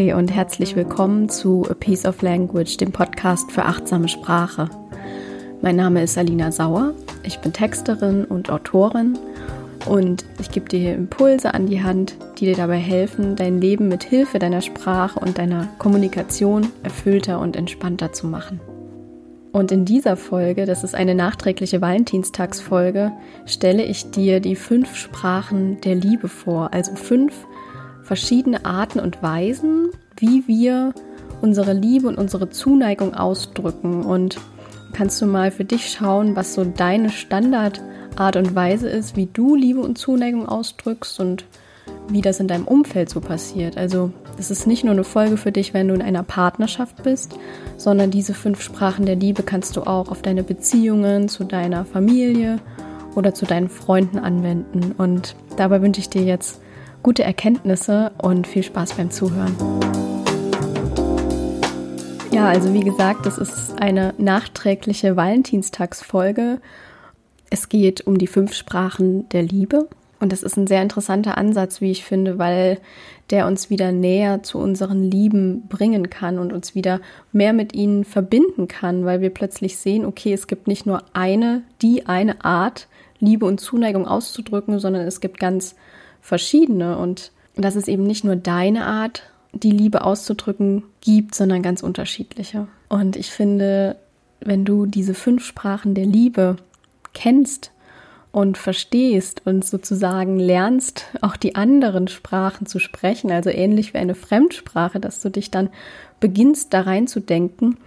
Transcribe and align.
Hi 0.00 0.14
und 0.14 0.32
herzlich 0.32 0.76
willkommen 0.76 1.28
zu 1.28 1.66
A 1.68 1.74
Piece 1.74 2.06
of 2.06 2.22
Language, 2.22 2.78
dem 2.78 2.90
Podcast 2.90 3.52
für 3.52 3.66
achtsame 3.66 4.08
Sprache. 4.08 4.70
Mein 5.60 5.76
Name 5.76 6.02
ist 6.02 6.16
Alina 6.16 6.50
Sauer, 6.52 6.94
ich 7.22 7.38
bin 7.40 7.52
Texterin 7.52 8.24
und 8.24 8.48
Autorin 8.48 9.18
und 9.84 10.24
ich 10.40 10.50
gebe 10.50 10.70
dir 10.70 10.94
Impulse 10.94 11.52
an 11.52 11.66
die 11.66 11.82
Hand, 11.82 12.14
die 12.38 12.46
dir 12.46 12.56
dabei 12.56 12.78
helfen, 12.78 13.36
dein 13.36 13.60
Leben 13.60 13.88
mit 13.88 14.02
Hilfe 14.02 14.38
deiner 14.38 14.62
Sprache 14.62 15.20
und 15.20 15.36
deiner 15.36 15.68
Kommunikation 15.76 16.68
erfüllter 16.82 17.38
und 17.38 17.54
entspannter 17.54 18.10
zu 18.10 18.26
machen. 18.26 18.58
Und 19.52 19.70
in 19.70 19.84
dieser 19.84 20.16
Folge, 20.16 20.64
das 20.64 20.82
ist 20.82 20.94
eine 20.94 21.14
nachträgliche 21.14 21.82
Valentinstagsfolge, 21.82 23.12
stelle 23.44 23.84
ich 23.84 24.10
dir 24.10 24.40
die 24.40 24.56
fünf 24.56 24.96
Sprachen 24.96 25.78
der 25.82 25.96
Liebe 25.96 26.28
vor, 26.28 26.72
also 26.72 26.94
fünf 26.94 27.34
verschiedene 28.10 28.64
Arten 28.64 28.98
und 28.98 29.22
Weisen, 29.22 29.90
wie 30.16 30.42
wir 30.48 30.92
unsere 31.42 31.74
Liebe 31.74 32.08
und 32.08 32.18
unsere 32.18 32.50
Zuneigung 32.50 33.14
ausdrücken. 33.14 34.02
Und 34.02 34.36
kannst 34.92 35.22
du 35.22 35.26
mal 35.26 35.52
für 35.52 35.64
dich 35.64 35.92
schauen, 35.92 36.34
was 36.34 36.54
so 36.54 36.64
deine 36.64 37.10
Standardart 37.10 38.34
und 38.34 38.56
Weise 38.56 38.88
ist, 38.88 39.14
wie 39.14 39.26
du 39.26 39.54
Liebe 39.54 39.78
und 39.78 39.96
Zuneigung 39.96 40.48
ausdrückst 40.48 41.20
und 41.20 41.44
wie 42.08 42.20
das 42.20 42.40
in 42.40 42.48
deinem 42.48 42.66
Umfeld 42.66 43.10
so 43.10 43.20
passiert. 43.20 43.76
Also 43.76 44.10
es 44.36 44.50
ist 44.50 44.66
nicht 44.66 44.82
nur 44.82 44.94
eine 44.94 45.04
Folge 45.04 45.36
für 45.36 45.52
dich, 45.52 45.72
wenn 45.72 45.86
du 45.86 45.94
in 45.94 46.02
einer 46.02 46.24
Partnerschaft 46.24 47.04
bist, 47.04 47.36
sondern 47.76 48.10
diese 48.10 48.34
fünf 48.34 48.60
Sprachen 48.60 49.06
der 49.06 49.14
Liebe 49.14 49.44
kannst 49.44 49.76
du 49.76 49.82
auch 49.82 50.10
auf 50.10 50.20
deine 50.20 50.42
Beziehungen 50.42 51.28
zu 51.28 51.44
deiner 51.44 51.84
Familie 51.84 52.58
oder 53.14 53.34
zu 53.34 53.46
deinen 53.46 53.68
Freunden 53.68 54.18
anwenden. 54.18 54.96
Und 54.98 55.36
dabei 55.56 55.80
wünsche 55.80 56.00
ich 56.00 56.08
dir 56.08 56.24
jetzt 56.24 56.60
gute 57.02 57.22
Erkenntnisse 57.22 58.12
und 58.18 58.46
viel 58.46 58.62
Spaß 58.62 58.94
beim 58.94 59.10
Zuhören. 59.10 59.54
Ja, 62.32 62.46
also 62.46 62.72
wie 62.72 62.80
gesagt, 62.80 63.26
das 63.26 63.38
ist 63.38 63.80
eine 63.80 64.14
nachträgliche 64.18 65.16
Valentinstagsfolge. 65.16 66.60
Es 67.50 67.68
geht 67.68 68.06
um 68.06 68.18
die 68.18 68.28
fünf 68.28 68.54
Sprachen 68.54 69.28
der 69.30 69.42
Liebe. 69.42 69.88
Und 70.20 70.32
das 70.32 70.42
ist 70.42 70.56
ein 70.56 70.66
sehr 70.66 70.82
interessanter 70.82 71.38
Ansatz, 71.38 71.80
wie 71.80 71.90
ich 71.90 72.04
finde, 72.04 72.38
weil 72.38 72.78
der 73.30 73.46
uns 73.46 73.70
wieder 73.70 73.90
näher 73.90 74.42
zu 74.42 74.58
unseren 74.58 75.02
Lieben 75.02 75.66
bringen 75.68 76.10
kann 76.10 76.38
und 76.38 76.52
uns 76.52 76.74
wieder 76.74 77.00
mehr 77.32 77.52
mit 77.52 77.74
ihnen 77.74 78.04
verbinden 78.04 78.68
kann, 78.68 79.04
weil 79.06 79.22
wir 79.22 79.30
plötzlich 79.30 79.78
sehen, 79.78 80.04
okay, 80.04 80.32
es 80.32 80.46
gibt 80.46 80.68
nicht 80.68 80.84
nur 80.84 81.04
eine, 81.14 81.62
die 81.80 82.06
eine 82.06 82.44
Art, 82.44 82.86
Liebe 83.18 83.46
und 83.46 83.60
Zuneigung 83.60 84.06
auszudrücken, 84.06 84.78
sondern 84.78 85.06
es 85.06 85.20
gibt 85.20 85.38
ganz 85.38 85.74
verschiedene 86.20 86.98
und 86.98 87.32
dass 87.56 87.76
es 87.76 87.88
eben 87.88 88.04
nicht 88.04 88.24
nur 88.24 88.36
deine 88.36 88.86
Art, 88.86 89.24
die 89.52 89.72
Liebe 89.72 90.04
auszudrücken 90.04 90.84
gibt, 91.00 91.34
sondern 91.34 91.62
ganz 91.62 91.82
unterschiedliche. 91.82 92.68
Und 92.88 93.16
ich 93.16 93.30
finde, 93.30 93.96
wenn 94.40 94.64
du 94.64 94.86
diese 94.86 95.14
fünf 95.14 95.44
Sprachen 95.44 95.94
der 95.94 96.06
Liebe 96.06 96.56
kennst, 97.12 97.72
und 98.32 98.58
verstehst 98.58 99.42
und 99.44 99.64
sozusagen 99.64 100.38
lernst, 100.38 101.06
auch 101.20 101.36
die 101.36 101.56
anderen 101.56 102.08
Sprachen 102.08 102.66
zu 102.66 102.78
sprechen, 102.78 103.30
also 103.32 103.50
ähnlich 103.50 103.92
wie 103.92 103.98
eine 103.98 104.14
Fremdsprache, 104.14 105.00
dass 105.00 105.20
du 105.20 105.30
dich 105.30 105.50
dann 105.50 105.70
beginnst 106.20 106.72
da 106.72 106.82
reinzudenken, 106.82 107.78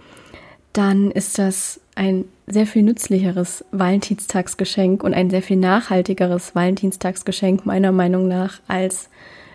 dann 0.74 1.10
ist 1.10 1.38
das 1.38 1.80
ein 1.94 2.24
sehr 2.46 2.66
viel 2.66 2.82
nützlicheres 2.82 3.64
Valentinstagsgeschenk 3.70 5.02
und 5.02 5.14
ein 5.14 5.30
sehr 5.30 5.42
viel 5.42 5.56
nachhaltigeres 5.56 6.54
Valentinstagsgeschenk 6.54 7.64
meiner 7.64 7.92
Meinung 7.92 8.28
nach, 8.28 8.60
als 8.68 9.08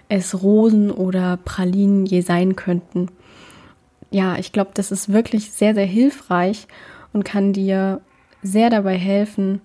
es 0.07 0.41
Rosen 0.41 0.89
oder 0.89 1.37
Pralinen 1.37 2.05
je 2.05 2.21
sein 2.21 2.55
könnten. 2.55 3.09
Ja, 4.09 4.37
ich 4.37 4.51
glaube, 4.51 4.71
das 4.73 4.91
ist 4.91 5.11
wirklich 5.11 5.51
sehr, 5.51 5.75
sehr 5.75 5.85
hilfreich 5.85 6.67
und 7.13 7.25
kann 7.25 7.53
dir 7.53 8.01
sehr 8.41 8.69
dabei 8.69 8.97
helfen, 8.97 9.61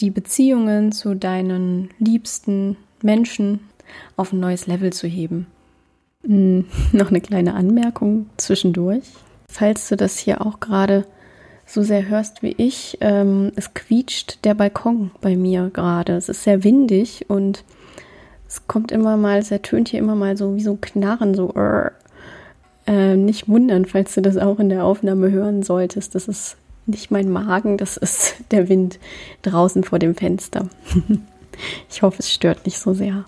die 0.00 0.10
Beziehungen 0.10 0.92
zu 0.92 1.14
deinen 1.14 1.90
liebsten 1.98 2.76
Menschen 3.02 3.60
auf 4.16 4.32
ein 4.32 4.40
neues 4.40 4.66
Level 4.66 4.92
zu 4.92 5.06
heben. 5.06 5.46
Hm, 6.24 6.66
noch 6.92 7.10
eine 7.10 7.20
kleine 7.20 7.54
Anmerkung 7.54 8.28
zwischendurch. 8.36 9.04
Falls 9.48 9.88
du 9.88 9.96
das 9.96 10.18
hier 10.18 10.44
auch 10.44 10.60
gerade 10.60 11.06
so 11.66 11.82
sehr 11.82 12.08
hörst 12.08 12.42
wie 12.42 12.54
ich, 12.56 12.98
ähm, 13.00 13.52
es 13.56 13.74
quietscht 13.74 14.44
der 14.44 14.54
Balkon 14.54 15.10
bei 15.20 15.36
mir 15.36 15.70
gerade. 15.72 16.16
Es 16.16 16.28
ist 16.28 16.44
sehr 16.44 16.64
windig 16.64 17.26
und 17.28 17.64
es 18.46 18.66
kommt 18.66 18.90
immer 18.92 19.16
mal, 19.16 19.38
es 19.38 19.50
ertönt 19.50 19.88
hier 19.88 20.00
immer 20.00 20.14
mal 20.14 20.36
so 20.36 20.56
wie 20.56 20.62
so 20.62 20.72
ein 20.72 20.80
Knarren, 20.80 21.34
so 21.34 21.52
äh, 22.86 23.16
nicht 23.16 23.48
wundern, 23.48 23.84
falls 23.84 24.14
du 24.14 24.22
das 24.22 24.38
auch 24.38 24.58
in 24.58 24.70
der 24.70 24.84
Aufnahme 24.84 25.30
hören 25.30 25.62
solltest. 25.62 26.14
Das 26.14 26.28
ist 26.28 26.56
nicht 26.86 27.10
mein 27.10 27.30
Magen, 27.30 27.76
das 27.76 27.98
ist 27.98 28.36
der 28.50 28.68
Wind 28.68 28.98
draußen 29.42 29.84
vor 29.84 29.98
dem 29.98 30.14
Fenster. 30.14 30.68
ich 31.90 32.02
hoffe, 32.02 32.20
es 32.20 32.32
stört 32.32 32.64
nicht 32.64 32.78
so 32.78 32.94
sehr. 32.94 33.26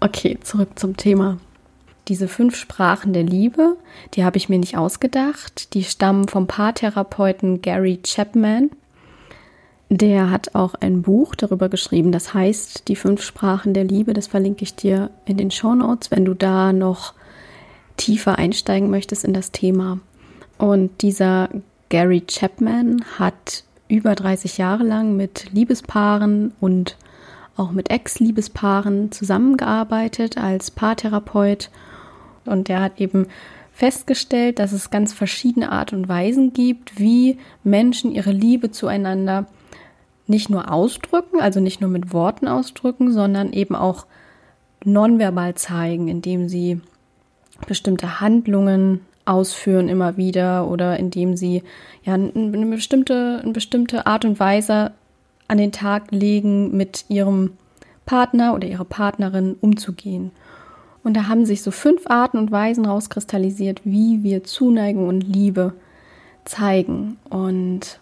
Okay, 0.00 0.38
zurück 0.42 0.70
zum 0.76 0.96
Thema. 0.96 1.38
Diese 2.08 2.28
fünf 2.28 2.56
Sprachen 2.56 3.12
der 3.12 3.24
Liebe, 3.24 3.76
die 4.14 4.24
habe 4.24 4.36
ich 4.36 4.48
mir 4.48 4.58
nicht 4.58 4.76
ausgedacht. 4.76 5.74
Die 5.74 5.82
stammen 5.82 6.28
vom 6.28 6.46
Paartherapeuten 6.46 7.62
Gary 7.62 7.98
Chapman. 8.02 8.70
Der 9.88 10.30
hat 10.30 10.54
auch 10.54 10.74
ein 10.74 11.02
Buch 11.02 11.34
darüber 11.34 11.68
geschrieben, 11.68 12.10
das 12.12 12.34
heißt 12.34 12.88
Die 12.88 12.96
fünf 12.96 13.22
Sprachen 13.22 13.72
der 13.72 13.84
Liebe. 13.84 14.14
Das 14.14 14.26
verlinke 14.28 14.62
ich 14.62 14.74
dir 14.74 15.10
in 15.24 15.36
den 15.36 15.50
Show 15.50 15.74
Notes, 15.74 16.10
wenn 16.10 16.24
du 16.24 16.34
da 16.34 16.72
noch 16.72 17.14
tiefer 17.96 18.38
einsteigen 18.38 18.90
möchtest 18.90 19.24
in 19.24 19.32
das 19.32 19.52
Thema. 19.52 19.98
Und 20.58 21.02
dieser 21.02 21.48
Gary 21.88 22.22
Chapman 22.26 23.04
hat 23.18 23.64
über 23.88 24.14
30 24.14 24.58
Jahre 24.58 24.82
lang 24.82 25.16
mit 25.16 25.52
Liebespaaren 25.52 26.52
und 26.60 26.96
auch 27.56 27.70
mit 27.70 27.90
Ex-Liebespaaren 27.90 29.12
zusammengearbeitet 29.12 30.36
als 30.36 30.70
Paartherapeut. 30.70 31.70
Und 32.48 32.68
er 32.68 32.80
hat 32.80 33.00
eben 33.00 33.26
festgestellt, 33.72 34.58
dass 34.58 34.72
es 34.72 34.90
ganz 34.90 35.12
verschiedene 35.12 35.70
Art 35.70 35.92
und 35.92 36.08
Weisen 36.08 36.52
gibt, 36.52 36.98
wie 36.98 37.38
Menschen 37.62 38.10
ihre 38.10 38.32
Liebe 38.32 38.70
zueinander 38.70 39.46
nicht 40.26 40.50
nur 40.50 40.72
ausdrücken, 40.72 41.40
also 41.40 41.60
nicht 41.60 41.80
nur 41.80 41.90
mit 41.90 42.12
Worten 42.12 42.48
ausdrücken, 42.48 43.12
sondern 43.12 43.52
eben 43.52 43.76
auch 43.76 44.06
nonverbal 44.84 45.54
zeigen, 45.54 46.08
indem 46.08 46.48
sie 46.48 46.80
bestimmte 47.66 48.20
Handlungen 48.20 49.00
ausführen 49.24 49.88
immer 49.88 50.16
wieder 50.16 50.68
oder 50.68 50.98
indem 50.98 51.36
sie 51.36 51.62
ja 52.04 52.14
eine 52.14 52.66
bestimmte, 52.66 53.40
eine 53.42 53.52
bestimmte 53.52 54.06
Art 54.06 54.24
und 54.24 54.38
Weise 54.38 54.92
an 55.48 55.58
den 55.58 55.72
Tag 55.72 56.10
legen, 56.10 56.76
mit 56.76 57.04
ihrem 57.08 57.52
Partner 58.04 58.54
oder 58.54 58.68
ihrer 58.68 58.84
Partnerin 58.84 59.56
umzugehen. 59.60 60.30
Und 61.06 61.14
da 61.14 61.28
haben 61.28 61.46
sich 61.46 61.62
so 61.62 61.70
fünf 61.70 62.10
Arten 62.10 62.36
und 62.36 62.50
Weisen 62.50 62.84
rauskristallisiert, 62.84 63.82
wie 63.84 64.24
wir 64.24 64.42
Zuneigung 64.42 65.06
und 65.06 65.20
Liebe 65.20 65.72
zeigen. 66.44 67.16
Und 67.30 68.00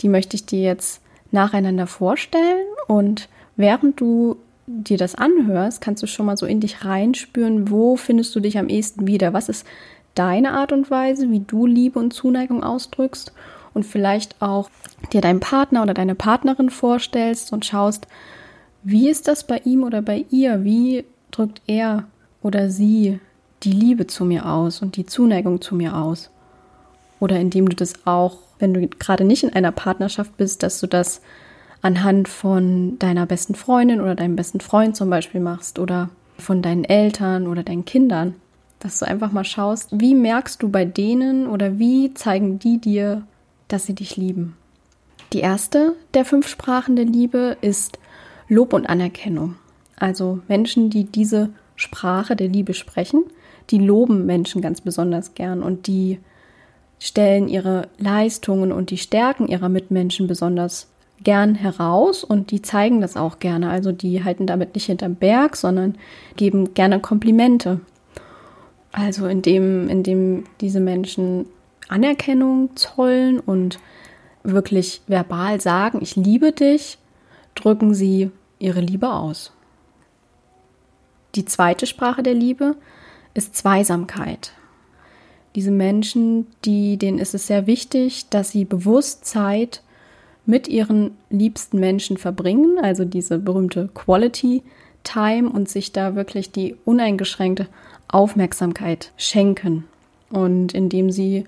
die 0.00 0.08
möchte 0.08 0.36
ich 0.36 0.46
dir 0.46 0.60
jetzt 0.60 1.02
nacheinander 1.32 1.88
vorstellen. 1.88 2.64
Und 2.86 3.28
während 3.56 4.00
du 4.00 4.36
dir 4.68 4.96
das 4.96 5.16
anhörst, 5.16 5.80
kannst 5.80 6.04
du 6.04 6.06
schon 6.06 6.26
mal 6.26 6.36
so 6.36 6.46
in 6.46 6.60
dich 6.60 6.84
reinspüren, 6.84 7.68
wo 7.68 7.96
findest 7.96 8.32
du 8.36 8.38
dich 8.38 8.58
am 8.58 8.68
ehesten 8.68 9.08
wieder? 9.08 9.32
Was 9.32 9.48
ist 9.48 9.66
deine 10.14 10.52
Art 10.52 10.70
und 10.70 10.88
Weise, 10.88 11.28
wie 11.32 11.40
du 11.40 11.66
Liebe 11.66 11.98
und 11.98 12.12
Zuneigung 12.12 12.62
ausdrückst 12.62 13.32
und 13.74 13.82
vielleicht 13.82 14.40
auch 14.40 14.70
dir 15.12 15.20
deinen 15.20 15.40
Partner 15.40 15.82
oder 15.82 15.94
deine 15.94 16.14
Partnerin 16.14 16.70
vorstellst 16.70 17.52
und 17.52 17.66
schaust, 17.66 18.06
wie 18.84 19.10
ist 19.10 19.26
das 19.26 19.48
bei 19.48 19.58
ihm 19.64 19.82
oder 19.82 20.00
bei 20.00 20.26
ihr? 20.30 20.62
Wie 20.62 21.04
drückt 21.32 21.60
er 21.66 22.04
oder 22.46 22.70
sie 22.70 23.18
die 23.62 23.72
Liebe 23.72 24.06
zu 24.06 24.24
mir 24.24 24.46
aus 24.46 24.80
und 24.80 24.96
die 24.96 25.06
Zuneigung 25.06 25.60
zu 25.60 25.74
mir 25.74 25.96
aus? 25.96 26.30
Oder 27.20 27.40
indem 27.40 27.68
du 27.68 27.76
das 27.76 28.06
auch, 28.06 28.38
wenn 28.58 28.72
du 28.72 28.86
gerade 28.86 29.24
nicht 29.24 29.42
in 29.42 29.52
einer 29.52 29.72
Partnerschaft 29.72 30.36
bist, 30.36 30.62
dass 30.62 30.80
du 30.80 30.86
das 30.86 31.20
anhand 31.82 32.28
von 32.28 32.98
deiner 32.98 33.26
besten 33.26 33.54
Freundin 33.54 34.00
oder 34.00 34.14
deinem 34.14 34.36
besten 34.36 34.60
Freund 34.60 34.96
zum 34.96 35.10
Beispiel 35.10 35.40
machst 35.40 35.78
oder 35.78 36.08
von 36.38 36.62
deinen 36.62 36.84
Eltern 36.84 37.46
oder 37.46 37.62
deinen 37.62 37.84
Kindern 37.84 38.34
dass 38.78 38.98
du 38.98 39.06
einfach 39.06 39.32
mal 39.32 39.44
schaust, 39.44 39.88
wie 39.92 40.14
merkst 40.14 40.62
du 40.62 40.68
bei 40.68 40.84
denen 40.84 41.46
oder 41.46 41.78
wie 41.78 42.14
zeigen 42.14 42.58
die 42.58 42.78
dir, 42.78 43.22
dass 43.68 43.86
sie 43.86 43.94
dich 43.94 44.16
lieben. 44.16 44.56
Die 45.32 45.40
erste 45.40 45.94
der 46.14 46.24
fünf 46.24 46.46
Sprachen 46.46 46.94
der 46.96 47.04
Liebe 47.04 47.56
ist 47.60 47.98
Lob 48.48 48.72
und 48.72 48.88
Anerkennung. 48.88 49.56
Also 49.96 50.40
Menschen, 50.46 50.90
die 50.90 51.04
diese 51.04 51.50
Sprache 51.76 52.36
der 52.36 52.48
Liebe 52.48 52.74
sprechen, 52.74 53.24
die 53.70 53.78
loben 53.78 54.26
Menschen 54.26 54.62
ganz 54.62 54.80
besonders 54.80 55.34
gern 55.34 55.62
und 55.62 55.86
die 55.86 56.18
stellen 56.98 57.48
ihre 57.48 57.88
Leistungen 57.98 58.72
und 58.72 58.90
die 58.90 58.98
Stärken 58.98 59.48
ihrer 59.48 59.68
Mitmenschen 59.68 60.26
besonders 60.26 60.88
gern 61.22 61.54
heraus 61.54 62.24
und 62.24 62.50
die 62.50 62.62
zeigen 62.62 63.00
das 63.00 63.16
auch 63.16 63.38
gerne. 63.38 63.70
Also 63.70 63.92
die 63.92 64.24
halten 64.24 64.46
damit 64.46 64.74
nicht 64.74 64.86
hinterm 64.86 65.14
Berg, 65.14 65.56
sondern 65.56 65.96
geben 66.36 66.74
gerne 66.74 67.00
Komplimente 67.00 67.80
Also 68.92 69.26
indem, 69.26 69.88
indem 69.88 70.44
diese 70.60 70.80
Menschen 70.80 71.46
Anerkennung 71.88 72.74
zollen 72.76 73.40
und 73.40 73.78
wirklich 74.42 75.02
verbal 75.06 75.60
sagen, 75.60 76.00
ich 76.02 76.16
liebe 76.16 76.52
dich, 76.52 76.98
drücken 77.54 77.94
sie 77.94 78.30
ihre 78.58 78.80
Liebe 78.80 79.10
aus. 79.12 79.52
Die 81.36 81.44
zweite 81.44 81.86
Sprache 81.86 82.22
der 82.22 82.34
Liebe 82.34 82.76
ist 83.34 83.54
Zweisamkeit. 83.54 84.52
Diese 85.54 85.70
Menschen, 85.70 86.46
die, 86.64 86.96
denen 86.96 87.18
ist 87.18 87.34
es 87.34 87.46
sehr 87.46 87.66
wichtig, 87.66 88.28
dass 88.30 88.50
sie 88.50 88.64
bewusst 88.64 89.26
Zeit 89.26 89.82
mit 90.46 90.66
ihren 90.66 91.10
liebsten 91.28 91.78
Menschen 91.78 92.16
verbringen, 92.16 92.78
also 92.80 93.04
diese 93.04 93.38
berühmte 93.38 93.90
Quality 93.94 94.62
Time 95.04 95.50
und 95.50 95.68
sich 95.68 95.92
da 95.92 96.14
wirklich 96.14 96.52
die 96.52 96.74
uneingeschränkte 96.84 97.68
Aufmerksamkeit 98.08 99.12
schenken. 99.16 99.84
Und 100.30 100.72
indem 100.74 101.10
sie 101.10 101.44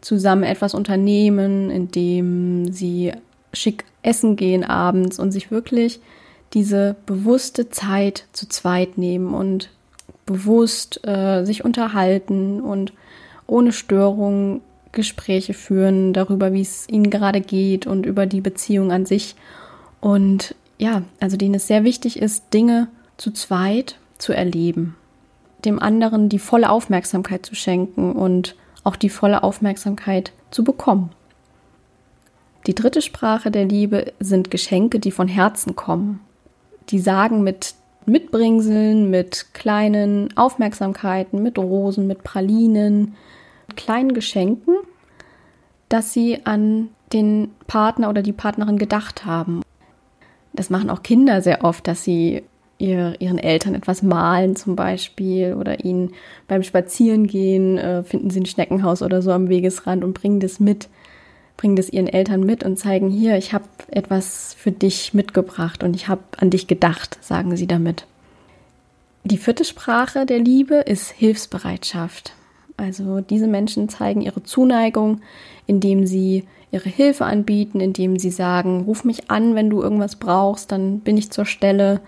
zusammen 0.00 0.42
etwas 0.42 0.74
unternehmen, 0.74 1.70
indem 1.70 2.72
sie 2.72 3.12
schick 3.52 3.84
essen 4.02 4.36
gehen 4.36 4.64
abends 4.64 5.18
und 5.18 5.32
sich 5.32 5.50
wirklich 5.50 6.00
diese 6.54 6.96
bewusste 7.06 7.70
Zeit 7.70 8.26
zu 8.32 8.48
zweit 8.48 8.98
nehmen 8.98 9.34
und 9.34 9.70
bewusst 10.26 11.06
äh, 11.06 11.44
sich 11.44 11.64
unterhalten 11.64 12.60
und 12.60 12.92
ohne 13.46 13.72
Störung 13.72 14.60
Gespräche 14.92 15.54
führen 15.54 16.12
darüber, 16.12 16.52
wie 16.52 16.60
es 16.60 16.88
ihnen 16.88 17.10
gerade 17.10 17.40
geht 17.40 17.86
und 17.86 18.06
über 18.06 18.26
die 18.26 18.40
Beziehung 18.40 18.90
an 18.92 19.06
sich. 19.06 19.36
Und 20.00 20.54
ja, 20.78 21.02
also 21.20 21.36
denen 21.36 21.54
es 21.54 21.66
sehr 21.66 21.84
wichtig 21.84 22.18
ist, 22.18 22.52
Dinge 22.54 22.88
zu 23.16 23.32
zweit 23.32 23.96
zu 24.16 24.32
erleben, 24.32 24.96
dem 25.64 25.78
anderen 25.78 26.28
die 26.28 26.38
volle 26.38 26.70
Aufmerksamkeit 26.70 27.44
zu 27.44 27.54
schenken 27.54 28.12
und 28.12 28.56
auch 28.84 28.96
die 28.96 29.10
volle 29.10 29.42
Aufmerksamkeit 29.42 30.32
zu 30.50 30.64
bekommen. 30.64 31.10
Die 32.66 32.74
dritte 32.74 33.02
Sprache 33.02 33.50
der 33.50 33.64
Liebe 33.64 34.12
sind 34.20 34.50
Geschenke, 34.50 34.98
die 35.00 35.10
von 35.10 35.28
Herzen 35.28 35.76
kommen. 35.76 36.20
Die 36.90 36.98
sagen 36.98 37.42
mit 37.42 37.74
Mitbringseln, 38.06 39.10
mit 39.10 39.52
kleinen 39.52 40.36
Aufmerksamkeiten, 40.36 41.42
mit 41.42 41.58
Rosen, 41.58 42.06
mit 42.06 42.24
Pralinen, 42.24 43.14
kleinen 43.76 44.14
Geschenken, 44.14 44.76
dass 45.88 46.12
sie 46.12 46.40
an 46.44 46.88
den 47.12 47.50
Partner 47.66 48.08
oder 48.08 48.22
die 48.22 48.32
Partnerin 48.32 48.78
gedacht 48.78 49.24
haben. 49.24 49.62
Das 50.52 50.70
machen 50.70 50.90
auch 50.90 51.02
Kinder 51.02 51.42
sehr 51.42 51.64
oft, 51.64 51.86
dass 51.86 52.02
sie 52.02 52.42
ihr, 52.78 53.14
ihren 53.20 53.38
Eltern 53.38 53.74
etwas 53.74 54.02
malen 54.02 54.56
zum 54.56 54.76
Beispiel 54.76 55.54
oder 55.54 55.84
ihnen 55.84 56.12
beim 56.46 56.62
Spazierengehen 56.62 57.76
äh, 57.78 58.02
finden 58.02 58.30
sie 58.30 58.40
ein 58.40 58.46
Schneckenhaus 58.46 59.02
oder 59.02 59.20
so 59.20 59.32
am 59.32 59.48
Wegesrand 59.48 60.04
und 60.04 60.14
bringen 60.14 60.40
das 60.40 60.60
mit, 60.60 60.88
bringen 61.58 61.76
das 61.76 61.90
ihren 61.90 62.06
Eltern 62.06 62.40
mit 62.40 62.64
und 62.64 62.78
zeigen 62.78 63.10
hier, 63.10 63.36
ich 63.36 63.52
habe 63.52 63.64
etwas 63.90 64.54
für 64.54 64.72
dich 64.72 65.12
mitgebracht 65.12 65.82
und 65.82 65.94
ich 65.94 66.08
habe 66.08 66.22
an 66.38 66.48
dich 66.48 66.68
gedacht, 66.68 67.18
sagen 67.20 67.54
sie 67.56 67.66
damit. 67.66 68.06
Die 69.24 69.36
vierte 69.36 69.64
Sprache 69.64 70.24
der 70.24 70.38
Liebe 70.38 70.76
ist 70.76 71.10
Hilfsbereitschaft. 71.10 72.32
Also 72.78 73.20
diese 73.20 73.48
Menschen 73.48 73.88
zeigen 73.88 74.22
ihre 74.22 74.44
Zuneigung, 74.44 75.20
indem 75.66 76.06
sie 76.06 76.44
ihre 76.70 76.88
Hilfe 76.88 77.24
anbieten, 77.24 77.80
indem 77.80 78.18
sie 78.18 78.30
sagen, 78.30 78.82
ruf 78.82 79.04
mich 79.04 79.30
an, 79.30 79.56
wenn 79.56 79.68
du 79.68 79.82
irgendwas 79.82 80.16
brauchst, 80.16 80.70
dann 80.70 81.00
bin 81.00 81.16
ich 81.16 81.32
zur 81.32 81.44
Stelle, 81.44 82.00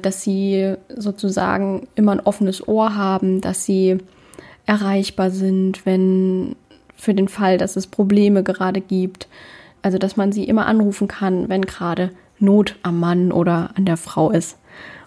dass 0.00 0.22
sie 0.22 0.76
sozusagen 0.88 1.88
immer 1.94 2.12
ein 2.12 2.20
offenes 2.20 2.66
Ohr 2.66 2.94
haben, 2.94 3.42
dass 3.42 3.66
sie 3.66 3.98
erreichbar 4.64 5.30
sind, 5.30 5.84
wenn 5.84 6.56
für 6.98 7.14
den 7.14 7.28
Fall, 7.28 7.56
dass 7.56 7.76
es 7.76 7.86
Probleme 7.86 8.42
gerade 8.42 8.80
gibt. 8.80 9.28
Also 9.80 9.98
dass 9.98 10.16
man 10.16 10.32
sie 10.32 10.44
immer 10.44 10.66
anrufen 10.66 11.08
kann, 11.08 11.48
wenn 11.48 11.62
gerade 11.62 12.10
Not 12.38 12.76
am 12.82 13.00
Mann 13.00 13.32
oder 13.32 13.70
an 13.74 13.84
der 13.84 13.96
Frau 13.96 14.30
ist. 14.30 14.58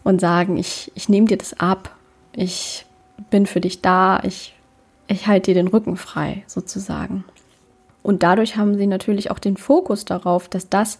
Und 0.03 0.19
sagen, 0.19 0.57
ich, 0.57 0.91
ich 0.95 1.09
nehme 1.09 1.27
dir 1.27 1.37
das 1.37 1.59
ab, 1.59 1.95
ich 2.33 2.87
bin 3.29 3.45
für 3.45 3.61
dich 3.61 3.81
da, 3.81 4.19
ich 4.23 4.55
ich 5.11 5.27
halte 5.27 5.51
dir 5.51 5.55
den 5.55 5.67
Rücken 5.67 5.97
frei, 5.97 6.43
sozusagen. 6.47 7.25
Und 8.01 8.23
dadurch 8.23 8.55
haben 8.55 8.77
sie 8.77 8.87
natürlich 8.87 9.29
auch 9.29 9.39
den 9.39 9.57
Fokus 9.57 10.05
darauf, 10.05 10.47
dass 10.47 10.69
das 10.69 10.97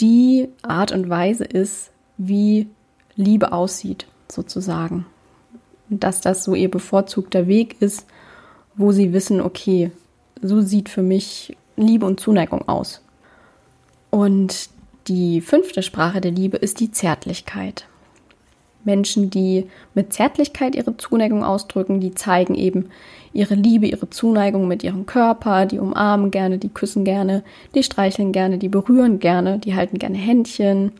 die 0.00 0.48
Art 0.62 0.92
und 0.92 1.10
Weise 1.10 1.44
ist, 1.44 1.90
wie 2.16 2.68
Liebe 3.16 3.52
aussieht, 3.52 4.06
sozusagen. 4.28 5.06
Dass 5.88 6.20
das 6.20 6.44
so 6.44 6.54
ihr 6.54 6.70
bevorzugter 6.70 7.46
Weg 7.46 7.82
ist, 7.82 8.06
wo 8.76 8.92
sie 8.92 9.12
wissen, 9.12 9.40
okay, 9.40 9.90
so 10.42 10.60
sieht 10.60 10.88
für 10.88 11.02
mich 11.02 11.56
Liebe 11.76 12.06
und 12.06 12.20
Zuneigung 12.20 12.68
aus. 12.68 13.02
Und 14.10 14.68
die 15.08 15.40
fünfte 15.40 15.82
Sprache 15.82 16.20
der 16.20 16.30
Liebe 16.30 16.56
ist 16.56 16.80
die 16.80 16.90
Zärtlichkeit. 16.90 17.86
Menschen, 18.84 19.30
die 19.30 19.66
mit 19.94 20.12
Zärtlichkeit 20.12 20.74
ihre 20.74 20.96
Zuneigung 20.96 21.42
ausdrücken, 21.42 22.00
die 22.00 22.14
zeigen 22.14 22.54
eben 22.54 22.90
ihre 23.32 23.54
Liebe, 23.54 23.86
ihre 23.86 24.10
Zuneigung 24.10 24.68
mit 24.68 24.84
ihrem 24.84 25.06
Körper, 25.06 25.66
die 25.66 25.78
umarmen 25.78 26.30
gerne, 26.30 26.58
die 26.58 26.68
küssen 26.68 27.04
gerne, 27.04 27.42
die 27.74 27.82
streicheln 27.82 28.32
gerne, 28.32 28.58
die 28.58 28.68
berühren 28.68 29.18
gerne, 29.18 29.58
die 29.58 29.74
halten 29.74 29.98
gerne 29.98 30.18
Händchen 30.18 30.92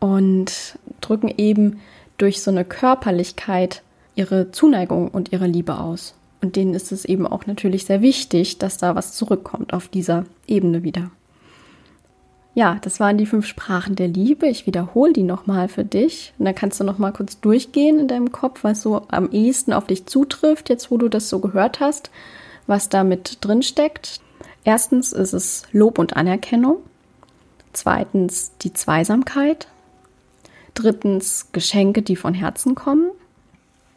und 0.00 0.78
drücken 1.00 1.32
eben 1.36 1.80
durch 2.18 2.40
so 2.40 2.50
eine 2.50 2.64
Körperlichkeit 2.64 3.82
ihre 4.14 4.50
Zuneigung 4.52 5.08
und 5.08 5.32
ihre 5.32 5.46
Liebe 5.46 5.78
aus. 5.78 6.14
Und 6.42 6.56
denen 6.56 6.74
ist 6.74 6.92
es 6.92 7.04
eben 7.04 7.26
auch 7.26 7.46
natürlich 7.46 7.86
sehr 7.86 8.02
wichtig, 8.02 8.58
dass 8.58 8.76
da 8.76 8.94
was 8.94 9.14
zurückkommt 9.14 9.72
auf 9.72 9.88
dieser 9.88 10.24
Ebene 10.46 10.82
wieder. 10.82 11.10
Ja, 12.54 12.78
das 12.82 13.00
waren 13.00 13.16
die 13.16 13.26
fünf 13.26 13.46
Sprachen 13.46 13.94
der 13.94 14.08
Liebe. 14.08 14.46
Ich 14.46 14.66
wiederhole 14.66 15.14
die 15.14 15.22
nochmal 15.22 15.68
für 15.68 15.84
dich. 15.84 16.34
Und 16.38 16.44
dann 16.44 16.54
kannst 16.54 16.80
du 16.80 16.84
nochmal 16.84 17.12
kurz 17.12 17.40
durchgehen 17.40 17.98
in 17.98 18.08
deinem 18.08 18.30
Kopf, 18.30 18.64
was 18.64 18.82
so 18.82 19.02
am 19.08 19.30
ehesten 19.30 19.72
auf 19.72 19.86
dich 19.86 20.04
zutrifft, 20.04 20.68
jetzt 20.68 20.90
wo 20.90 20.98
du 20.98 21.08
das 21.08 21.30
so 21.30 21.38
gehört 21.38 21.80
hast, 21.80 22.10
was 22.66 22.90
da 22.90 23.04
mit 23.04 23.38
drin 23.40 23.62
steckt. 23.62 24.20
Erstens 24.64 25.12
ist 25.12 25.32
es 25.32 25.62
Lob 25.72 25.98
und 25.98 26.16
Anerkennung. 26.16 26.78
Zweitens 27.72 28.52
die 28.60 28.74
Zweisamkeit. 28.74 29.68
Drittens 30.74 31.52
Geschenke, 31.52 32.02
die 32.02 32.16
von 32.16 32.34
Herzen 32.34 32.74
kommen. 32.74 33.10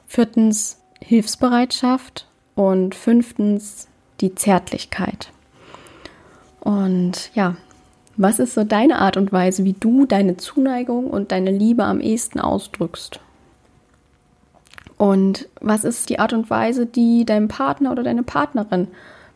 Viertens 0.08 0.80
Hilfsbereitschaft. 1.02 2.28
Und 2.56 2.96
fünftens 2.96 3.88
die 4.22 4.34
Zärtlichkeit. 4.34 5.30
Und 6.62 7.32
ja, 7.36 7.56
was 8.18 8.40
ist 8.40 8.54
so 8.54 8.64
deine 8.64 9.00
Art 9.00 9.18
und 9.18 9.32
Weise, 9.32 9.66
wie 9.66 9.74
du 9.74 10.06
deine 10.06 10.38
Zuneigung 10.38 11.10
und 11.10 11.32
deine 11.32 11.52
Liebe 11.52 11.84
am 11.84 12.00
ehesten 12.00 12.40
ausdrückst? 12.40 13.20
Und 14.98 15.50
was 15.60 15.84
ist 15.84 16.10
die 16.10 16.20
Art 16.20 16.32
und 16.32 16.50
Weise, 16.50 16.86
die 16.86 17.26
dein 17.26 17.50
Partner 17.50 17.92
oder 17.92 18.04
deine 18.04 18.24
Partnerin 18.24 18.88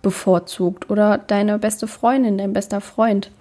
bevorzugt 0.01 0.89
oder 0.89 1.17
deine 1.17 1.59
beste 1.59 1.88
Freundin, 1.88 2.38
dein 2.38 2.53
bester 2.53 2.79
Freund? 2.79 3.31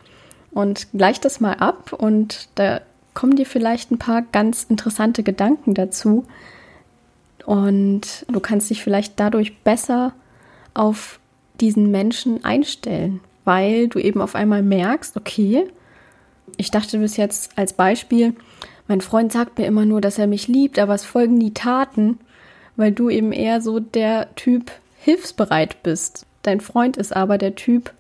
Und 0.51 0.89
gleich 0.93 1.21
das 1.21 1.41
mal 1.41 1.55
ab 1.55 1.93
und 1.93 2.49
da 2.57 2.81
kommen 3.15 3.37
dir 3.37 3.47
vielleicht 3.47 3.91
ein 3.91 3.99
paar 3.99 4.23
ganz 4.23 4.65
interessante 4.65 5.23
Gedanken 5.23 5.75
dazu. 5.75 6.25
Und 7.49 8.27
du 8.31 8.41
kannst 8.41 8.69
dich 8.69 8.83
vielleicht 8.83 9.19
dadurch 9.19 9.59
besser 9.61 10.13
auf 10.75 11.19
diesen 11.61 11.91
Menschen 11.91 12.45
einstellen 12.45 13.21
weil 13.49 13.89
du 13.89 13.99
eben 13.99 14.21
auf 14.21 14.35
einmal 14.35 14.63
merkst, 14.63 15.17
okay, 15.17 15.67
ich 16.59 16.71
dachte 16.71 16.99
bis 16.99 17.17
jetzt 17.17 17.57
als 17.57 17.73
Beispiel, 17.73 18.35
mein 18.89 19.01
Freund 19.01 19.33
sagt 19.33 19.57
mir 19.57 19.65
immer 19.65 19.87
nur, 19.87 20.03
dass 20.03 20.19
er 20.19 20.27
mich 20.27 20.49
liebt, 20.49 20.79
aber 20.79 20.95
es 20.95 21.07
folgen 21.07 21.41
die 21.41 21.55
Taten, 21.55 22.19
weil 22.77 22.93
du 22.93 23.09
eben 23.09 23.33
eher 23.33 23.63
so 23.63 23.81
der 23.81 24.35
Typ 24.35 24.71
hilfsbereit 25.01 25.83
bist. 25.83 26.27
Dein 26.43 26.61
Freund 26.61 26.99
ist 26.99 27.17
aber 27.17 27.39
der 27.39 27.55
Typ 27.55 27.95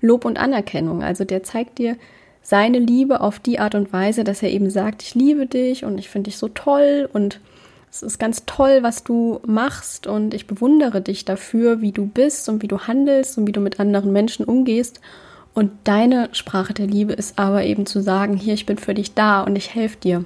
Lob 0.00 0.24
und 0.24 0.38
Anerkennung. 0.38 1.02
Also 1.02 1.26
der 1.26 1.42
zeigt 1.42 1.76
dir 1.76 1.98
seine 2.40 2.78
Liebe 2.78 3.20
auf 3.20 3.38
die 3.38 3.58
Art 3.58 3.74
und 3.74 3.92
Weise, 3.92 4.24
dass 4.24 4.42
er 4.42 4.52
eben 4.52 4.70
sagt, 4.70 5.02
ich 5.02 5.14
liebe 5.14 5.44
dich 5.44 5.84
und 5.84 5.98
ich 5.98 6.08
finde 6.08 6.30
dich 6.30 6.38
so 6.38 6.48
toll 6.48 7.10
und 7.12 7.40
es 7.94 8.02
ist 8.02 8.18
ganz 8.18 8.42
toll, 8.44 8.78
was 8.82 9.04
du 9.04 9.38
machst 9.46 10.08
und 10.08 10.34
ich 10.34 10.48
bewundere 10.48 11.00
dich 11.00 11.24
dafür, 11.24 11.80
wie 11.80 11.92
du 11.92 12.06
bist 12.06 12.48
und 12.48 12.60
wie 12.60 12.66
du 12.66 12.80
handelst 12.80 13.38
und 13.38 13.46
wie 13.46 13.52
du 13.52 13.60
mit 13.60 13.78
anderen 13.78 14.12
Menschen 14.12 14.44
umgehst. 14.44 15.00
Und 15.54 15.70
deine 15.84 16.28
Sprache 16.32 16.74
der 16.74 16.88
Liebe 16.88 17.12
ist 17.12 17.38
aber 17.38 17.62
eben 17.62 17.86
zu 17.86 18.02
sagen, 18.02 18.36
hier, 18.36 18.54
ich 18.54 18.66
bin 18.66 18.78
für 18.78 18.94
dich 18.94 19.14
da 19.14 19.42
und 19.42 19.54
ich 19.54 19.76
helfe 19.76 19.98
dir. 19.98 20.24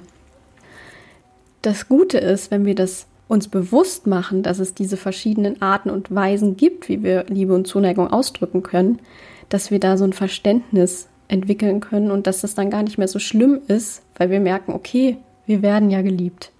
Das 1.61 1.87
Gute 1.87 2.17
ist, 2.17 2.49
wenn 2.49 2.65
wir 2.65 2.73
das 2.73 3.05
uns 3.27 3.47
bewusst 3.47 4.07
machen, 4.07 4.41
dass 4.41 4.57
es 4.57 4.73
diese 4.73 4.97
verschiedenen 4.97 5.61
Arten 5.61 5.91
und 5.91 6.13
Weisen 6.13 6.57
gibt, 6.57 6.89
wie 6.89 7.03
wir 7.03 7.25
Liebe 7.27 7.53
und 7.53 7.67
Zuneigung 7.67 8.07
ausdrücken 8.07 8.63
können, 8.63 8.97
dass 9.49 9.69
wir 9.69 9.79
da 9.79 9.95
so 9.95 10.05
ein 10.05 10.13
Verständnis 10.13 11.07
entwickeln 11.27 11.81
können 11.81 12.09
und 12.09 12.25
dass 12.25 12.41
das 12.41 12.55
dann 12.55 12.71
gar 12.71 12.81
nicht 12.81 12.97
mehr 12.97 13.07
so 13.07 13.19
schlimm 13.19 13.59
ist, 13.67 14.01
weil 14.17 14.31
wir 14.31 14.39
merken, 14.39 14.73
okay, 14.73 15.17
wir 15.45 15.61
werden 15.61 15.91
ja 15.91 16.01
geliebt 16.01 16.51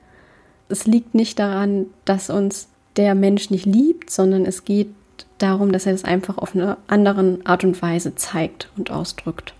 es 0.69 0.85
liegt 0.85 1.15
nicht 1.15 1.39
daran, 1.39 1.87
dass 2.05 2.29
uns 2.29 2.69
der 2.95 3.15
Mensch 3.15 3.49
nicht 3.49 3.65
liebt, 3.65 4.09
sondern 4.09 4.45
es 4.45 4.63
geht 4.63 4.89
darum, 5.37 5.71
dass 5.71 5.85
er 5.85 5.93
es 5.93 6.05
einfach 6.05 6.37
auf 6.37 6.55
eine 6.55 6.77
andere 6.87 7.39
Art 7.43 7.63
und 7.63 7.81
Weise 7.81 8.15
zeigt 8.15 8.69
und 8.77 8.91
ausdrückt. 8.91 9.53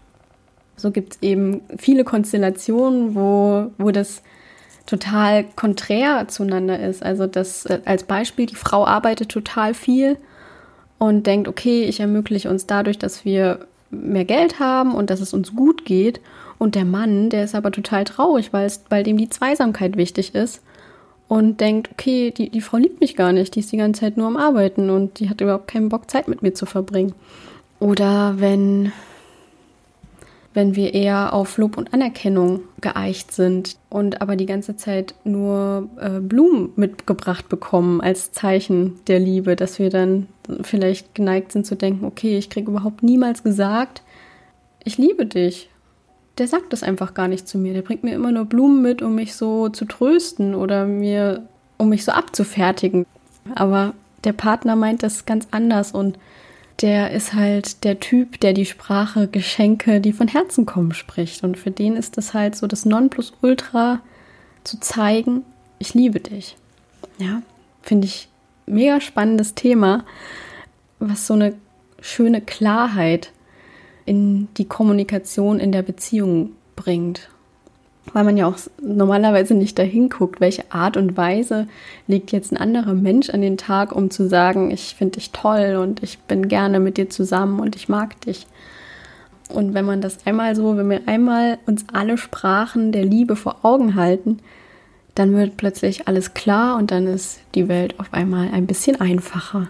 So 0.75 0.91
gibt 0.91 1.15
es 1.15 1.21
eben 1.21 1.61
viele 1.77 2.03
Konstellationen, 2.03 3.15
wo, 3.15 3.71
wo 3.77 3.91
das 3.91 4.21
total 4.85 5.43
konträr 5.55 6.27
zueinander 6.27 6.79
ist. 6.79 7.03
Also 7.03 7.27
das 7.27 7.65
äh, 7.65 7.79
als 7.85 8.03
Beispiel, 8.03 8.45
die 8.45 8.55
Frau 8.55 8.85
arbeitet 8.85 9.29
total 9.29 9.73
viel 9.73 10.17
und 10.97 11.27
denkt, 11.27 11.47
okay, 11.47 11.83
ich 11.83 11.99
ermögliche 11.99 12.49
uns 12.49 12.65
dadurch, 12.65 12.97
dass 12.97 13.25
wir 13.25 13.67
mehr 13.91 14.25
Geld 14.25 14.59
haben 14.59 14.95
und 14.95 15.09
dass 15.09 15.19
es 15.19 15.33
uns 15.33 15.55
gut 15.55 15.85
geht. 15.85 16.21
Und 16.57 16.75
der 16.75 16.85
Mann, 16.85 17.29
der 17.29 17.43
ist 17.43 17.55
aber 17.55 17.71
total 17.71 18.03
traurig, 18.03 18.51
weil, 18.51 18.65
es, 18.65 18.83
weil 18.89 19.03
dem 19.03 19.17
die 19.17 19.29
Zweisamkeit 19.29 19.97
wichtig 19.97 20.35
ist 20.35 20.61
und 21.29 21.61
denkt, 21.61 21.91
okay, 21.93 22.31
die, 22.31 22.49
die 22.49 22.59
Frau 22.59 22.77
liebt 22.77 22.99
mich 22.99 23.15
gar 23.15 23.31
nicht, 23.31 23.55
die 23.55 23.61
ist 23.61 23.71
die 23.71 23.77
ganze 23.77 24.01
Zeit 24.01 24.17
nur 24.17 24.27
am 24.27 24.35
Arbeiten 24.35 24.89
und 24.89 25.19
die 25.19 25.29
hat 25.29 25.39
überhaupt 25.39 25.69
keinen 25.69 25.87
Bock, 25.87 26.09
Zeit 26.11 26.27
mit 26.27 26.41
mir 26.41 26.53
zu 26.53 26.65
verbringen. 26.65 27.13
Oder 27.79 28.35
wenn 28.39 28.91
wenn 30.53 30.75
wir 30.75 30.95
eher 30.95 31.33
auf 31.33 31.57
Lob 31.57 31.77
und 31.77 31.93
Anerkennung 31.93 32.61
geeicht 32.81 33.31
sind 33.31 33.77
und 33.89 34.21
aber 34.21 34.35
die 34.35 34.47
ganze 34.47 34.75
Zeit 34.75 35.13
nur 35.23 35.87
äh, 36.01 36.19
Blumen 36.19 36.71
mitgebracht 36.75 37.47
bekommen 37.49 38.01
als 38.01 38.31
Zeichen 38.31 38.99
der 39.07 39.19
Liebe, 39.19 39.55
dass 39.55 39.77
wir 39.77 39.91
dann 39.91 40.27
vielleicht 40.63 41.13
geneigt 41.13 41.51
sind 41.51 41.67
zu 41.67 41.75
denken, 41.75 42.03
okay, 42.03 42.37
ich 42.37 42.49
kriege 42.49 42.71
überhaupt 42.71 43.03
niemals 43.03 43.43
gesagt, 43.43 44.01
ich 44.83 44.97
liebe 44.97 45.27
dich. 45.27 45.69
Der 46.39 46.47
sagt 46.47 46.73
das 46.73 46.83
einfach 46.83 47.13
gar 47.13 47.27
nicht 47.27 47.47
zu 47.47 47.57
mir. 47.57 47.73
Der 47.73 47.81
bringt 47.81 48.03
mir 48.03 48.15
immer 48.15 48.31
nur 48.31 48.45
Blumen 48.45 48.81
mit, 48.81 49.01
um 49.01 49.15
mich 49.15 49.35
so 49.35 49.69
zu 49.69 49.85
trösten 49.85 50.55
oder 50.55 50.85
mir, 50.85 51.43
um 51.77 51.89
mich 51.89 52.05
so 52.05 52.11
abzufertigen. 52.11 53.05
Aber 53.55 53.93
der 54.23 54.33
Partner 54.33 54.75
meint 54.75 55.03
das 55.03 55.25
ganz 55.25 55.47
anders 55.51 55.91
und 55.91 56.17
der 56.81 57.11
ist 57.11 57.33
halt 57.33 57.83
der 57.83 57.99
Typ, 57.99 58.39
der 58.39 58.53
die 58.53 58.65
Sprache 58.65 59.27
Geschenke, 59.27 59.99
die 59.99 60.13
von 60.13 60.29
Herzen 60.29 60.65
kommen, 60.65 60.93
spricht. 60.93 61.43
Und 61.43 61.57
für 61.57 61.71
den 61.71 61.95
ist 61.95 62.17
das 62.17 62.33
halt 62.33 62.55
so 62.55 62.67
das 62.67 62.85
Nonplusultra 62.85 63.99
zu 64.63 64.79
zeigen, 64.79 65.43
ich 65.77 65.93
liebe 65.93 66.19
dich. 66.19 66.55
Ja, 67.17 67.41
finde 67.81 68.07
ich 68.07 68.29
mega 68.65 69.01
spannendes 69.01 69.55
Thema, 69.55 70.05
was 70.99 71.27
so 71.27 71.33
eine 71.33 71.53
schöne 72.01 72.39
Klarheit 72.39 73.31
in 74.09 74.47
die 74.57 74.65
Kommunikation 74.65 75.59
in 75.59 75.71
der 75.71 75.83
Beziehung 75.83 76.51
bringt 76.75 77.29
weil 78.13 78.23
man 78.23 78.37
ja 78.37 78.47
auch 78.47 78.57
normalerweise 78.81 79.53
nicht 79.53 79.77
dahin 79.77 80.09
guckt, 80.09 80.39
welche 80.39 80.71
Art 80.71 80.97
und 80.97 81.17
Weise 81.17 81.67
legt 82.07 82.31
jetzt 82.31 82.51
ein 82.51 82.57
anderer 82.57 82.93
Mensch 82.93 83.29
an 83.29 83.41
den 83.41 83.57
Tag, 83.57 83.95
um 83.95 84.09
zu 84.09 84.27
sagen, 84.27 84.71
ich 84.71 84.95
finde 84.95 85.19
dich 85.19 85.31
toll 85.31 85.77
und 85.81 86.03
ich 86.03 86.19
bin 86.19 86.47
gerne 86.47 86.79
mit 86.79 86.97
dir 86.97 87.09
zusammen 87.09 87.59
und 87.59 87.75
ich 87.75 87.89
mag 87.89 88.19
dich. 88.21 88.47
Und 89.49 89.73
wenn 89.73 89.85
man 89.85 90.01
das 90.01 90.25
einmal 90.25 90.55
so, 90.55 90.77
wenn 90.77 90.89
wir 90.89 91.07
einmal 91.07 91.57
uns 91.65 91.85
alle 91.91 92.17
Sprachen 92.17 92.91
der 92.91 93.03
Liebe 93.05 93.35
vor 93.35 93.57
Augen 93.63 93.95
halten, 93.95 94.39
dann 95.15 95.35
wird 95.35 95.57
plötzlich 95.57 96.07
alles 96.07 96.33
klar 96.33 96.77
und 96.77 96.91
dann 96.91 97.07
ist 97.07 97.39
die 97.55 97.67
Welt 97.67 97.99
auf 97.99 98.13
einmal 98.13 98.49
ein 98.53 98.67
bisschen 98.67 99.01
einfacher. 99.01 99.67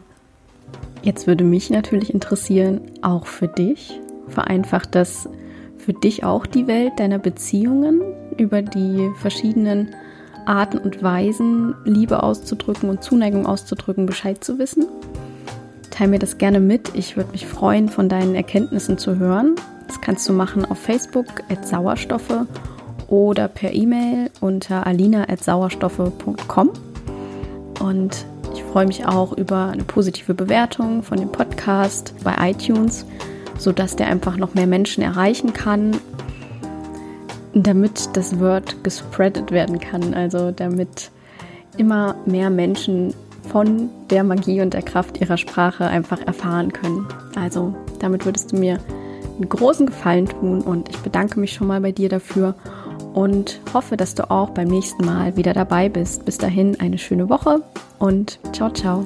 Jetzt 1.02 1.28
würde 1.28 1.46
mich 1.46 1.70
natürlich 1.70 2.14
interessieren, 2.14 2.82
auch 3.02 3.26
für 3.26 3.48
dich, 3.48 4.00
vereinfacht 4.30 4.96
das 4.96 5.30
für 5.78 5.94
dich 5.94 6.24
auch 6.24 6.46
die 6.46 6.68
Welt 6.68 6.94
deiner 7.00 7.20
Beziehungen? 7.20 8.02
über 8.40 8.62
die 8.62 9.12
verschiedenen 9.16 9.96
Arten 10.46 10.78
und 10.80 11.04
Weisen, 11.04 11.76
Liebe 11.86 12.24
auszudrücken 12.24 12.90
und 12.90 13.04
Zuneigung 13.04 13.46
auszudrücken, 13.46 14.06
Bescheid 14.06 14.44
zu 14.44 14.58
wissen. 14.58 14.88
Teil 15.92 16.08
mir 16.08 16.20
das 16.20 16.38
gerne 16.38 16.60
mit. 16.60 16.96
Ich 16.96 17.18
würde 17.18 17.32
mich 17.32 17.46
freuen, 17.46 17.90
von 17.90 18.10
deinen 18.10 18.34
Erkenntnissen 18.34 18.98
zu 18.98 19.18
hören. 19.18 19.56
Das 19.88 20.02
kannst 20.02 20.28
du 20.30 20.34
machen 20.34 20.66
auf 20.66 20.80
Facebook 20.80 21.26
at 21.50 21.68
Sauerstoffe 21.68 22.46
oder 23.08 23.48
per 23.48 23.74
E-Mail 23.74 24.30
unter 24.40 24.88
alina.sauerstoffe.com. 24.88 26.70
Und 27.82 28.26
ich 28.54 28.64
freue 28.64 28.88
mich 28.88 29.06
auch 29.06 29.34
über 29.34 29.70
eine 29.70 29.84
positive 29.84 30.34
Bewertung 30.34 31.04
von 31.04 31.20
dem 31.20 31.32
Podcast 31.32 32.14
bei 32.24 32.52
iTunes, 32.52 33.06
sodass 33.60 33.96
der 33.96 34.08
einfach 34.08 34.38
noch 34.38 34.56
mehr 34.56 34.68
Menschen 34.68 35.04
erreichen 35.04 35.54
kann 35.54 36.00
damit 37.54 38.16
das 38.16 38.40
Wort 38.40 38.84
gespreadet 38.84 39.52
werden 39.52 39.80
kann, 39.80 40.14
also 40.14 40.52
damit 40.52 41.12
immer 41.78 42.16
mehr 42.26 42.50
Menschen 42.50 43.14
von 43.50 43.90
der 44.10 44.24
Magie 44.24 44.62
und 44.62 44.74
der 44.74 44.82
Kraft 44.82 45.20
ihrer 45.20 45.38
Sprache 45.38 45.86
einfach 45.86 46.20
erfahren 46.26 46.72
können. 46.72 47.08
Also 47.36 47.74
damit 48.00 48.26
würdest 48.26 48.52
du 48.52 48.58
mir 48.58 48.80
einen 49.36 49.50
großen 49.50 49.88
Gefallen 49.88 50.28
tun 50.28 50.62
und 50.62 50.90
ich 50.90 50.98
bedanke 50.98 51.40
mich 51.40 51.54
schon 51.54 51.68
mal 51.68 51.82
bei 51.82 51.92
dir 51.92 52.10
dafür 52.10 52.56
und 53.14 53.60
hoffe, 53.74 53.98
dass 53.98 54.14
du 54.14 54.30
auch 54.30 54.52
beim 54.52 54.68
nächsten 54.68 55.06
Mal 55.06 55.36
wieder 55.36 55.54
dabei 55.54 55.90
bist. 55.90 56.26
Bis 56.26 56.38
dahin 56.38 56.80
eine 56.80 56.98
schöne 56.98 57.30
Woche 57.30 57.62
und 57.98 58.40
ciao, 58.54 58.70
ciao. 58.70 59.06